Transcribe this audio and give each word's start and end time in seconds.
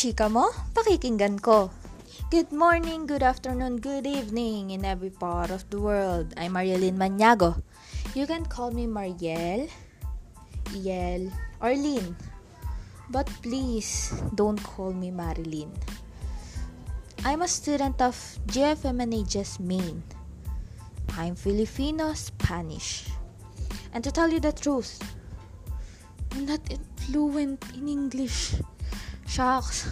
chika 0.00 0.32
mo, 0.32 0.48
pakikinggan 0.72 1.36
ko. 1.44 1.68
Good 2.32 2.56
morning, 2.56 3.04
good 3.04 3.20
afternoon, 3.20 3.84
good 3.84 4.08
evening 4.08 4.72
in 4.72 4.80
every 4.80 5.12
part 5.12 5.52
of 5.52 5.68
the 5.68 5.76
world. 5.76 6.32
I'm 6.40 6.56
Marielyn 6.56 6.96
Maniago. 6.96 7.60
You 8.16 8.24
can 8.24 8.48
call 8.48 8.72
me 8.72 8.88
Mariel, 8.88 9.68
Yel, 10.72 11.28
or 11.60 11.76
Lynn. 11.76 12.16
But 13.12 13.28
please, 13.44 14.16
don't 14.32 14.56
call 14.64 14.96
me 14.96 15.12
Marilyn. 15.12 15.68
I'm 17.28 17.44
a 17.44 17.50
student 17.52 18.00
of 18.00 18.16
GFMNA 18.48 19.60
Main. 19.60 20.00
I'm 21.20 21.36
Filipino 21.36 22.16
Spanish. 22.16 23.04
And 23.92 24.00
to 24.00 24.08
tell 24.08 24.32
you 24.32 24.40
the 24.40 24.56
truth, 24.56 24.96
I'm 26.32 26.48
not 26.48 26.64
fluent 26.96 27.60
in 27.76 27.84
English. 27.84 28.56
Shucks. 29.30 29.86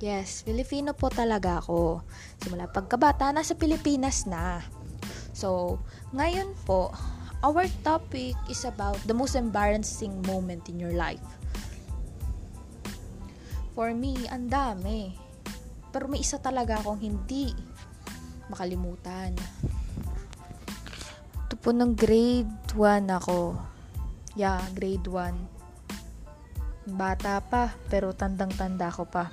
Yes, 0.00 0.40
Filipino 0.48 0.96
po 0.96 1.12
talaga 1.12 1.60
ako. 1.60 2.00
Simula 2.40 2.72
pagkabata, 2.72 3.28
nasa 3.36 3.52
Pilipinas 3.52 4.24
na. 4.24 4.64
So, 5.36 5.76
ngayon 6.16 6.56
po, 6.64 6.88
our 7.44 7.68
topic 7.84 8.32
is 8.48 8.64
about 8.64 8.96
the 9.04 9.12
most 9.12 9.36
embarrassing 9.36 10.24
moment 10.24 10.72
in 10.72 10.80
your 10.80 10.96
life. 10.96 11.20
For 13.76 13.92
me, 13.92 14.24
ang 14.32 14.48
dami. 14.48 15.12
Pero 15.92 16.08
may 16.08 16.24
isa 16.24 16.40
talaga 16.40 16.80
akong 16.80 17.04
hindi 17.04 17.52
makalimutan. 18.48 19.36
Ito 21.44 21.60
po 21.60 21.76
ng 21.76 21.92
grade 21.92 22.72
1 22.72 23.04
ako. 23.20 23.52
Yeah, 24.32 24.64
grade 24.72 25.04
1 25.04 25.57
Bata 26.88 27.36
pa, 27.44 27.76
pero 27.92 28.16
tandang-tanda 28.16 28.88
ko 28.88 29.04
pa. 29.04 29.28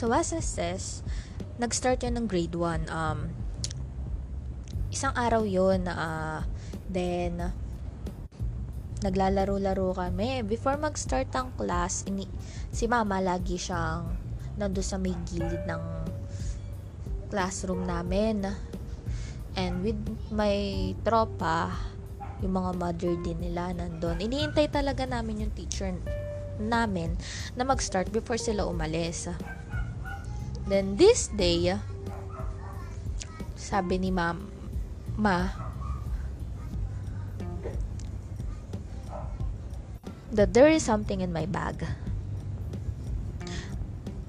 So, 0.00 0.08
as 0.16 0.32
I 0.32 0.40
says, 0.40 1.04
nag-start 1.60 2.04
yun 2.04 2.16
ng 2.16 2.26
grade 2.28 2.56
1. 2.56 2.88
Um, 2.88 3.36
isang 4.88 5.12
araw 5.12 5.44
yun 5.44 5.84
uh, 5.88 6.40
then, 6.88 7.52
naglalaro-laro 9.00 9.96
kami. 9.96 10.44
Before 10.44 10.76
mag-start 10.76 11.32
ang 11.36 11.52
class, 11.56 12.04
ini 12.04 12.28
si 12.68 12.84
mama 12.86 13.20
lagi 13.20 13.56
siyang 13.56 14.06
nando 14.60 14.84
sa 14.84 15.00
may 15.00 15.16
gilid 15.28 15.64
ng 15.64 15.82
classroom 17.32 17.88
namin. 17.88 18.44
And 19.56 19.82
with 19.82 19.98
my 20.30 20.92
tropa, 21.02 21.72
yung 22.40 22.56
mga 22.56 22.70
mother 22.76 23.12
din 23.20 23.38
nila 23.40 23.72
nandun. 23.76 24.20
Iniintay 24.20 24.72
talaga 24.72 25.04
namin 25.04 25.48
yung 25.48 25.52
teacher 25.52 25.92
namin 26.60 27.16
na 27.56 27.64
mag-start 27.64 28.12
before 28.12 28.36
sila 28.36 28.68
umalis. 28.68 29.28
Then 30.68 30.96
this 31.00 31.32
day, 31.32 31.72
sabi 33.56 33.96
ni 34.00 34.12
ma'am, 34.12 34.44
ma, 35.16 35.69
that 40.30 40.54
there 40.54 40.70
is 40.70 40.86
something 40.86 41.20
in 41.20 41.34
my 41.34 41.46
bag. 41.46 41.82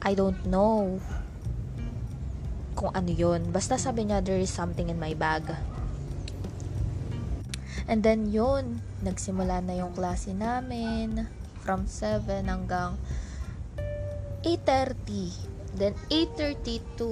I 0.01 0.17
don't 0.17 0.41
know 0.49 0.97
kung 2.73 2.89
ano 2.97 3.13
yun. 3.13 3.53
Basta 3.53 3.77
sabi 3.77 4.09
niya, 4.09 4.25
there 4.25 4.41
is 4.41 4.49
something 4.49 4.89
in 4.89 4.97
my 4.97 5.13
bag. 5.13 5.45
And 7.85 8.01
then 8.01 8.33
yun, 8.33 8.81
nagsimula 9.05 9.61
na 9.61 9.77
yung 9.77 9.93
klase 9.93 10.33
namin 10.33 11.29
from 11.61 11.85
7 11.85 12.49
hanggang 12.49 12.97
8.30. 14.41 15.77
Then 15.77 15.93
8.30 16.09 16.81
to 16.97 17.09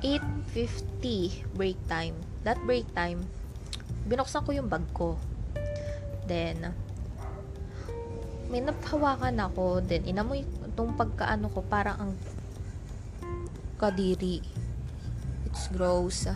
8.50 0.00 1.52
break 1.52 1.76
time. 1.86 2.16
That 2.42 2.58
break 2.64 2.88
time, 2.96 3.28
binuksan 4.08 4.42
ko 4.48 4.50
yung 4.56 4.72
bag 4.72 4.88
ko. 4.96 5.20
Then, 6.26 6.74
may 8.52 8.60
napahawakan 8.60 9.40
ako, 9.48 9.80
then 9.80 10.04
inamoy 10.04 10.44
itong 10.68 10.92
pagkaano 10.92 11.48
ko, 11.48 11.64
parang 11.64 11.96
ang 11.96 12.12
kadiri. 13.80 14.44
It's 15.48 15.72
gross. 15.72 16.28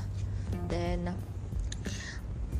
Then, 0.72 1.12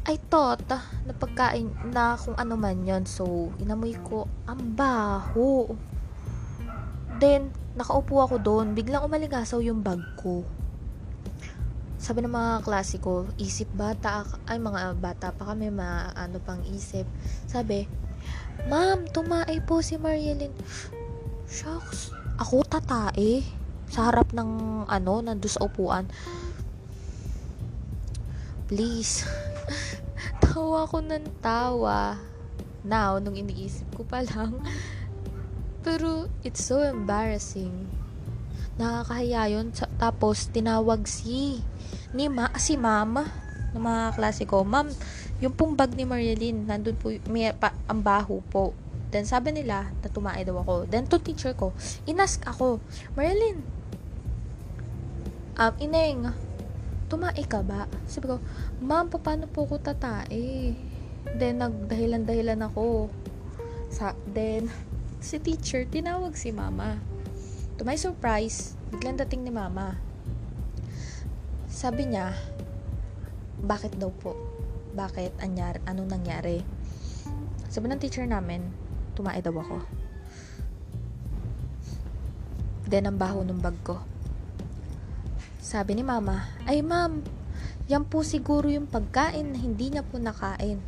I 0.07 0.15
thought 0.31 0.63
na 0.69 1.17
pagkain 1.17 1.73
na 1.91 2.15
kung 2.21 2.37
ano 2.37 2.55
man 2.55 2.85
yon 2.85 3.09
So, 3.09 3.51
inamoy 3.59 3.97
ko, 4.05 4.29
ang 4.45 4.77
baho. 4.77 5.73
Then, 7.17 7.51
nakaupo 7.75 8.23
ako 8.23 8.37
doon. 8.39 8.77
Biglang 8.77 9.09
umaligasaw 9.09 9.59
yung 9.65 9.81
bag 9.81 10.05
ko. 10.21 10.47
Sabi 11.99 12.23
ng 12.23 12.31
mga 12.31 12.63
klase 12.63 13.03
ko, 13.03 13.27
isip 13.35 13.67
bata, 13.75 14.23
ay 14.47 14.63
mga 14.63 14.95
bata 15.01 15.35
pa 15.35 15.51
kami, 15.51 15.75
mga 15.75 16.15
ano 16.15 16.39
pang 16.39 16.63
isip. 16.71 17.09
Sabi, 17.51 18.06
Ma'am, 18.65 19.05
tumae 19.13 19.61
po 19.61 19.85
si 19.85 20.01
Marielyn. 20.01 20.57
Shucks, 21.45 22.17
ako 22.41 22.65
tatae. 22.65 23.45
Sa 23.93 24.09
harap 24.09 24.33
ng, 24.33 24.83
ano, 24.89 25.15
nandun 25.21 25.53
sa 25.53 25.63
upuan. 25.63 26.09
Please. 28.67 29.29
tawa 30.43 30.89
ko 30.89 31.05
ng 31.05 31.29
tawa. 31.45 32.17
Now, 32.81 33.21
nung 33.21 33.37
iniisip 33.37 33.93
ko 33.93 34.03
pa 34.09 34.25
lang. 34.25 34.57
Pero, 35.85 36.33
it's 36.41 36.65
so 36.65 36.81
embarrassing. 36.81 37.87
Nakakahiya 38.81 39.53
yun. 39.53 39.71
Tapos, 40.01 40.49
tinawag 40.51 41.05
si, 41.05 41.63
ni 42.17 42.27
ma, 42.27 42.51
si 42.59 42.75
mama, 42.75 43.46
ng 43.73 43.83
mga 43.83 44.03
klase 44.15 44.45
ko. 44.45 44.63
Ma'am, 44.63 44.91
yung 45.43 45.55
pong 45.55 45.75
bag 45.75 45.93
ni 45.97 46.05
Marilyn, 46.07 46.67
nandun 46.69 46.97
po, 46.97 47.13
may, 47.31 47.51
pa, 47.57 47.73
ang 47.91 48.01
baho 48.01 48.41
po. 48.53 48.77
Then, 49.11 49.25
sabi 49.25 49.55
nila, 49.55 49.91
na 50.03 50.09
tumae 50.11 50.43
daw 50.43 50.61
ako. 50.61 50.91
Then, 50.91 51.07
to 51.07 51.23
teacher 51.23 51.55
ko, 51.55 51.73
inask 52.05 52.43
ako, 52.45 52.83
Marilyn, 53.15 53.63
um, 55.57 55.75
ineng, 55.79 56.35
tumae 57.07 57.43
ka 57.47 57.63
ba? 57.63 57.87
Sabi 58.11 58.35
ko, 58.35 58.43
ma'am, 58.83 59.07
paano 59.09 59.47
po 59.47 59.65
ko 59.65 59.79
tatae? 59.79 60.75
Then, 61.39 61.63
nagdahilan-dahilan 61.63 62.61
ako. 62.67 63.11
Sa, 63.91 64.13
then, 64.31 64.69
si 65.27 65.39
teacher, 65.39 65.87
tinawag 65.87 66.35
si 66.35 66.51
mama. 66.51 66.99
To 67.77 67.85
my 67.85 67.97
surprise, 67.97 68.75
biglang 68.89 69.21
dating 69.21 69.45
ni 69.45 69.53
mama. 69.53 70.01
Sabi 71.69 72.09
niya, 72.09 72.33
bakit 73.63 73.97
daw 73.97 74.13
po? 74.13 74.57
bakit, 74.97 75.37
anyar, 75.45 75.77
anong 75.85 76.09
nangyari. 76.09 76.65
Sabi 77.69 77.93
ng 77.93 78.01
teacher 78.01 78.25
namin, 78.25 78.65
tumae 79.13 79.45
daw 79.45 79.53
ako. 79.53 79.85
Then, 82.89 83.05
ang 83.05 83.21
baho 83.21 83.45
ng 83.45 83.61
bag 83.61 83.77
ko. 83.85 84.01
Sabi 85.61 86.01
ni 86.01 86.03
mama, 86.07 86.49
ay 86.65 86.81
ma'am, 86.81 87.21
yan 87.93 88.09
po 88.09 88.25
siguro 88.25 88.73
yung 88.73 88.89
pagkain 88.89 89.53
na 89.53 89.59
hindi 89.61 89.93
niya 89.93 90.01
po 90.01 90.17
nakain. 90.17 90.81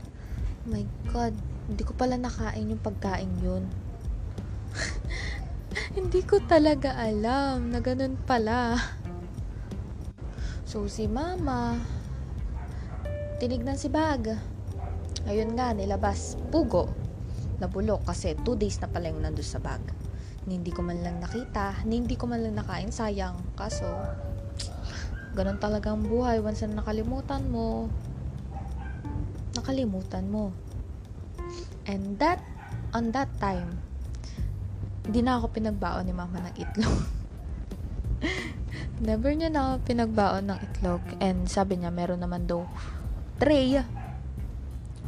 Oh 0.64 0.72
my 0.72 0.86
God, 1.12 1.36
hindi 1.68 1.82
ko 1.84 1.92
pala 1.92 2.16
nakain 2.16 2.72
yung 2.72 2.80
pagkain 2.80 3.28
yun. 3.44 3.68
hindi 5.98 6.24
ko 6.24 6.40
talaga 6.40 6.96
alam 6.96 7.74
na 7.74 7.82
ganun 7.82 8.16
pala. 8.24 8.78
So, 10.64 10.86
si 10.86 11.10
mama, 11.10 11.76
Tinignan 13.38 13.78
si 13.78 13.86
bag. 13.86 14.34
Ayun 15.30 15.54
nga, 15.54 15.70
nilabas. 15.70 16.34
Pugo. 16.50 16.90
Nabulok 17.62 18.02
kasi 18.02 18.34
2 18.34 18.58
days 18.58 18.82
na 18.82 18.90
pala 18.90 19.14
yung 19.14 19.22
nandun 19.22 19.46
sa 19.46 19.62
bag. 19.62 19.78
Hindi 20.42 20.74
ko 20.74 20.82
man 20.82 20.98
lang 21.06 21.22
nakita. 21.22 21.86
Hindi 21.86 22.18
ko 22.18 22.26
man 22.26 22.42
lang 22.42 22.58
nakain. 22.58 22.90
Sayang. 22.90 23.38
Kaso, 23.54 23.86
ganun 25.38 25.62
talaga 25.62 25.94
ang 25.94 26.02
buhay. 26.02 26.42
Once 26.42 26.66
na 26.66 26.82
nakalimutan 26.82 27.46
mo, 27.46 27.86
nakalimutan 29.54 30.26
mo. 30.26 30.50
And 31.86 32.18
that, 32.18 32.42
on 32.90 33.14
that 33.14 33.30
time, 33.38 33.78
hindi 35.06 35.22
na 35.22 35.38
ako 35.38 35.54
pinagbaon 35.54 36.10
ni 36.10 36.14
mama 36.16 36.42
ng 36.42 36.54
itlog. 36.58 36.98
Never 39.06 39.30
niya 39.30 39.46
na 39.46 39.78
pinagbaon 39.78 40.50
ng 40.50 40.58
itlog. 40.58 41.06
And 41.22 41.46
sabi 41.46 41.78
niya, 41.78 41.94
meron 41.94 42.18
naman 42.18 42.50
daw 42.50 42.66
tray. 43.38 43.80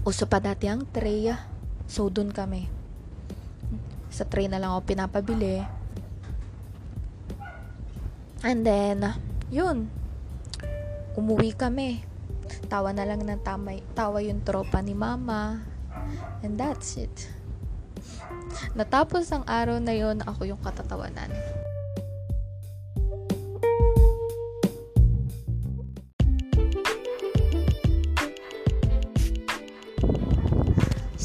Uso 0.06 0.24
pa 0.24 0.40
dati 0.40 0.70
ang 0.70 0.86
tray. 0.88 1.34
So, 1.90 2.08
dun 2.08 2.30
kami. 2.30 2.70
Sa 4.08 4.24
tray 4.24 4.46
na 4.46 4.62
lang 4.62 4.72
ako 4.72 4.86
pinapabili. 4.86 5.60
And 8.40 8.64
then, 8.64 9.04
yun, 9.52 9.92
umuwi 11.18 11.52
kami. 11.52 12.06
Tawa 12.72 12.96
na 12.96 13.04
lang 13.04 13.22
ng 13.22 13.42
tamay, 13.44 13.84
tawa 13.92 14.24
yung 14.24 14.40
tropa 14.40 14.80
ni 14.80 14.96
mama. 14.96 15.60
And 16.40 16.56
that's 16.56 16.96
it. 16.96 17.28
Natapos 18.72 19.28
ang 19.30 19.44
araw 19.44 19.78
na 19.78 19.92
yon 19.92 20.24
ako 20.24 20.48
yung 20.48 20.60
katatawanan. 20.62 21.28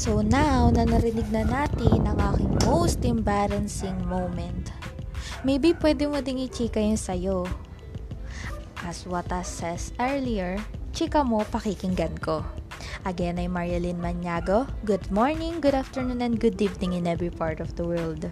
So 0.06 0.22
now, 0.22 0.70
na 0.70 0.86
narinig 0.86 1.34
na 1.34 1.42
natin 1.42 2.06
ang 2.06 2.14
aking 2.22 2.62
most 2.62 3.02
embarrassing 3.02 4.06
moment. 4.06 4.70
Maybe 5.42 5.74
pwede 5.82 6.06
mo 6.06 6.22
ding 6.22 6.38
i-chika 6.38 6.78
yun 6.78 6.94
sa'yo. 6.94 7.42
As 8.86 9.02
what 9.02 9.26
I 9.34 9.42
says 9.42 9.90
earlier, 9.98 10.62
chika 10.94 11.26
mo, 11.26 11.42
pakikinggan 11.50 12.22
ko. 12.22 12.46
Again, 13.02 13.42
I'm 13.42 13.58
Marielyn 13.58 13.98
Maniago. 13.98 14.70
Good 14.86 15.10
morning, 15.10 15.58
good 15.58 15.74
afternoon, 15.74 16.22
and 16.22 16.38
good 16.38 16.62
evening 16.62 16.94
in 16.94 17.10
every 17.10 17.34
part 17.34 17.58
of 17.58 17.74
the 17.74 17.82
world. 17.82 18.30